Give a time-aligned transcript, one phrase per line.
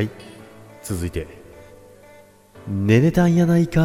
[0.00, 0.10] はい。
[0.82, 1.26] 続いて。
[2.66, 3.82] 寝れたんやないか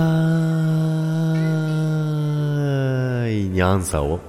[3.27, 3.49] ーい。
[3.49, 4.21] にアンサーを、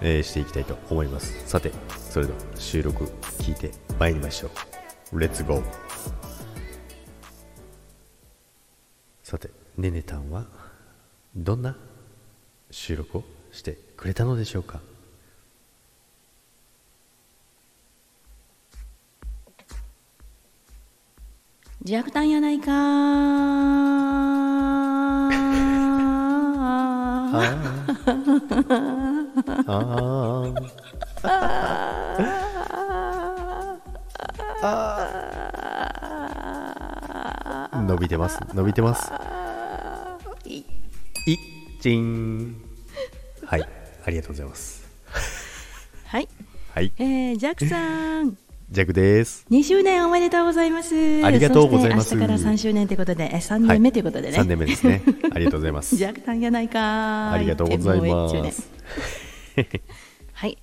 [0.00, 1.34] えーしていきたいと思います。
[1.48, 1.72] さて
[2.08, 3.02] それでは収録
[3.40, 4.50] 聞いて参りましょ
[5.12, 5.18] う。
[5.18, 5.62] レッツゴー
[9.24, 10.46] さてねねたんは
[11.34, 11.76] どんな
[12.70, 14.80] 収録をしてくれたのでしょうか？
[21.82, 22.70] 弱弾やないか
[37.86, 38.38] 伸びてます。
[38.54, 39.10] 伸びてます。
[40.44, 40.58] い。
[41.26, 41.38] い
[41.80, 42.56] ちん。
[43.46, 43.62] はい。
[44.04, 44.86] ありがとうございます。
[46.04, 46.28] はい、
[46.74, 46.92] はい。
[46.98, 49.44] えー、ジャックさんジャクです。
[49.50, 50.94] 2周年おめでとうございます。
[51.24, 52.14] ありがとうございます。
[52.14, 55.02] 明日から3周年ということでえ3年目ということでね、3年目ですね。
[55.34, 55.96] ありがとうございます。
[55.96, 58.68] 弱弾やないかありがとうございま天す
[60.34, 60.56] はい。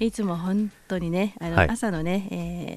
[0.00, 1.68] いつも本当にねあの、はい。
[1.68, 2.26] 朝のね、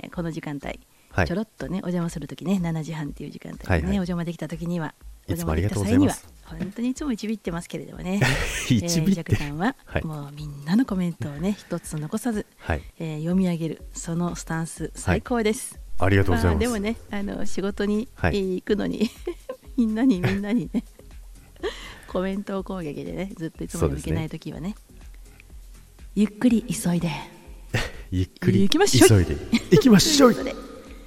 [0.03, 1.27] えーこの時間帯、はい。
[1.27, 3.91] ちょろっとねお邪魔するときね7時半っていう時間帯にね、はいはい。
[3.93, 4.93] お邪魔できたときには
[5.27, 6.21] いつもありがとうございおます。
[6.21, 8.19] 邪魔できた際には本当にいつも一ビってますけれどもね。
[8.69, 9.31] 一ビって。
[9.31, 10.03] えーさんは、はい。
[10.05, 12.81] もうみんなのコメントをね一つ残さず、はい。
[12.99, 16.55] えー読み上げるそのスタンス最高です、ありがとうございます。
[16.55, 19.09] あでもねあの仕事に、行くのに
[19.77, 20.83] みんなに みんなにね
[22.07, 24.75] コメント攻撃でねずっといつも読けない時はね
[26.15, 27.09] ゆっくり急いで。
[28.11, 29.09] ゆっくり行きましょい。
[29.09, 29.37] 急いで。
[29.71, 30.60] 行きましょう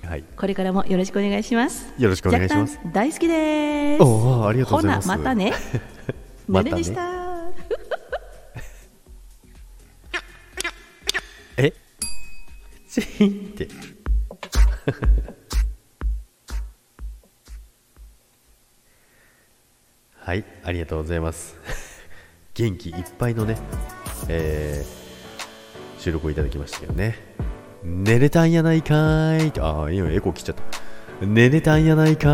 [0.05, 0.25] はい。
[0.37, 1.93] これからもよろしくお願いします。
[1.99, 2.79] よろしくお願いします。
[2.93, 4.03] 大好きです。
[4.03, 5.09] おおありがとうございます。
[5.09, 5.53] またね。
[6.47, 7.11] またでした
[11.57, 11.73] え？
[12.89, 13.69] チーンって。
[20.17, 21.57] はいありがとうございます。
[22.55, 23.59] 元気いっぱいのね、
[24.29, 25.05] えー
[26.05, 27.17] 収録をいただきましたけどね
[27.87, 29.61] 寝れたんやないかーい。
[29.61, 30.63] ああ今エコー切っちゃった。
[31.27, 32.29] 寝れたんやないか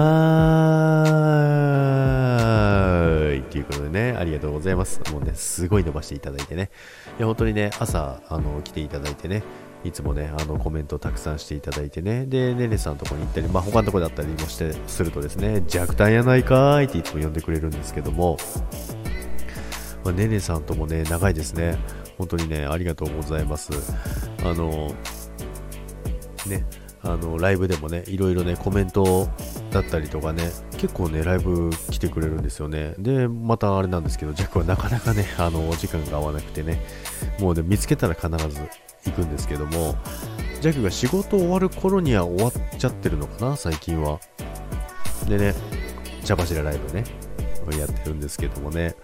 [2.77, 3.43] ーい。
[3.43, 5.01] ということでねありがとうございます。
[5.13, 6.71] もうねすごい伸ばしていただいてね。
[7.19, 9.43] いや本当にね朝あの来ていただいてね
[9.83, 12.27] いつもねあのコメントたくさんしていただいてね。
[12.27, 16.85] でねねさんのとこに行ったりまあ他のとこだったりもしてするとですね弱弾やないかーい。
[16.85, 18.37] っていつも呼んでくれるんですけども。
[20.03, 21.77] まあ、ねねさんともね、長いですね。
[22.17, 23.71] 本当にね、ありがとうございます。
[24.43, 24.95] あの、
[26.51, 26.67] ね、
[27.03, 29.29] あの、ライブでもね、いろいろね、コメント
[29.71, 32.95] だったりとかね、結構ね、ライブ来てくれるんですよね。
[32.99, 36.85] で、またあれなんですけど、ジャックはなかなかね、 あの、お時間が合わなくてね、
[37.39, 38.61] もうね、見つけたら必ず
[39.07, 39.97] 行くんですけども、
[40.61, 44.21] ジャックが仕事終わる頃には終わっちゃってるのかな、最近は。
[45.27, 45.55] でね、
[46.25, 47.05] 茶柱ライブね、
[47.79, 48.95] やってるんですけどもね、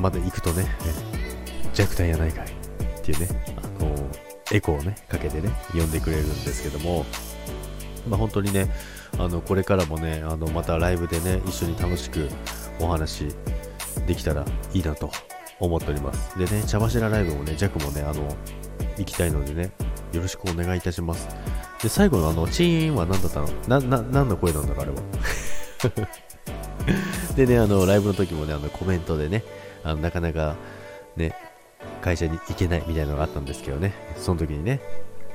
[0.00, 1.28] まだ行くとね、え
[1.74, 3.94] 弱体やないかいっていうね、あの
[4.52, 7.04] エコーをね、かけてね、呼んでくれるんですけども、
[8.08, 8.70] まあ、本当にね、
[9.18, 12.28] あのこれからもね、あのまたライブでね、一緒に楽しく
[12.80, 13.28] お話
[14.06, 15.10] できたらいいなと
[15.60, 16.38] 思っております。
[16.38, 18.26] でね、茶柱ライブもね、ジャクもね、あの
[18.96, 19.72] 行きたいのでね、
[20.12, 21.28] よろしくお願いいたします。
[21.82, 23.48] で、最後のあの、チーンは何だったの？
[23.68, 26.08] な、な、何の声なんだろう、あれは？
[27.36, 29.44] でね、あの、ライブの時もね、あの、コメントでね、
[29.84, 30.56] あの、なかなか、
[31.16, 31.34] ね、
[32.00, 34.80] 会社に行けないみたいなのがあったんですけどね、その時にね、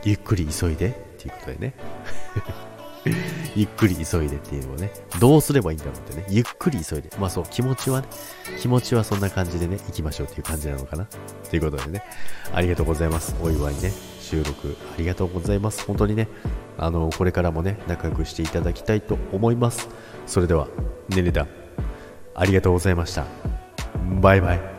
[0.04, 1.74] ゆっくり急いでっていうことでね、
[3.56, 7.10] ゆっくり急いでっていうのをね、どうすればいいんだろうってね、ゆっくり急いで。
[7.20, 8.08] まあそう、気持ちはね、
[8.60, 11.08] 気持ちはそんな感じでね、行きましょうっていう感じなのかな。
[11.50, 12.04] ということでね、
[12.54, 13.36] ありがとうございます。
[13.42, 15.86] お祝いね、収録ありがとうございます。
[15.86, 16.28] 本当にね、
[16.78, 19.90] あの、これからもね、仲良くしていただきたいと思います。
[20.26, 20.68] それでは、
[21.10, 21.48] ねねだ、
[22.36, 23.26] ありがとうございました。
[24.22, 24.73] バイバイ。